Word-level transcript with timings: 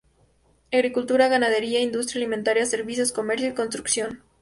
Agricultura, 0.73 1.27
ganadería, 1.27 1.79
industria 1.79 2.21
alimentaria, 2.21 2.65
servicios, 2.65 3.11
comercio 3.11 3.49
y 3.49 3.53
construcción. 3.53 4.23